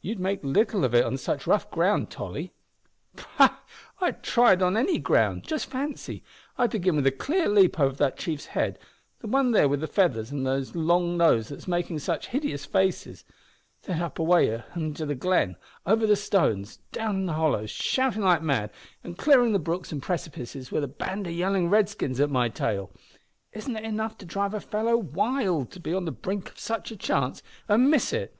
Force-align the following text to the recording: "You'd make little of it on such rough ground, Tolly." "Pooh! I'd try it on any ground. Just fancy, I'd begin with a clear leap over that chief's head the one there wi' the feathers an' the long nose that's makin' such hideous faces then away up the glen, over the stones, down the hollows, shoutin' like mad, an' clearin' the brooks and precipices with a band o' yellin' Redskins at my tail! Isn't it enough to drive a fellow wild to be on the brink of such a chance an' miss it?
"You'd 0.00 0.18
make 0.18 0.42
little 0.42 0.84
of 0.84 0.96
it 0.96 1.04
on 1.04 1.16
such 1.16 1.46
rough 1.46 1.70
ground, 1.70 2.10
Tolly." 2.10 2.52
"Pooh! 3.14 3.46
I'd 4.00 4.24
try 4.24 4.54
it 4.54 4.62
on 4.62 4.76
any 4.76 4.98
ground. 4.98 5.44
Just 5.44 5.66
fancy, 5.66 6.24
I'd 6.56 6.70
begin 6.70 6.96
with 6.96 7.06
a 7.06 7.12
clear 7.12 7.48
leap 7.48 7.78
over 7.78 7.94
that 7.94 8.16
chief's 8.18 8.46
head 8.46 8.80
the 9.20 9.28
one 9.28 9.52
there 9.52 9.68
wi' 9.68 9.76
the 9.76 9.86
feathers 9.86 10.32
an' 10.32 10.42
the 10.42 10.68
long 10.74 11.16
nose 11.16 11.50
that's 11.50 11.68
makin' 11.68 12.00
such 12.00 12.26
hideous 12.26 12.64
faces 12.64 13.24
then 13.84 14.00
away 14.16 14.52
up 14.56 14.64
the 14.74 15.14
glen, 15.14 15.54
over 15.86 16.04
the 16.04 16.16
stones, 16.16 16.78
down 16.90 17.26
the 17.26 17.34
hollows, 17.34 17.70
shoutin' 17.70 18.22
like 18.22 18.42
mad, 18.42 18.72
an' 19.04 19.14
clearin' 19.14 19.52
the 19.52 19.60
brooks 19.60 19.92
and 19.92 20.02
precipices 20.02 20.72
with 20.72 20.82
a 20.82 20.88
band 20.88 21.28
o' 21.28 21.30
yellin' 21.30 21.70
Redskins 21.70 22.18
at 22.18 22.28
my 22.28 22.48
tail! 22.48 22.90
Isn't 23.52 23.76
it 23.76 23.84
enough 23.84 24.18
to 24.18 24.26
drive 24.26 24.52
a 24.52 24.58
fellow 24.60 24.96
wild 24.96 25.70
to 25.70 25.78
be 25.78 25.94
on 25.94 26.06
the 26.06 26.10
brink 26.10 26.50
of 26.50 26.58
such 26.58 26.90
a 26.90 26.96
chance 26.96 27.40
an' 27.68 27.88
miss 27.88 28.12
it? 28.12 28.34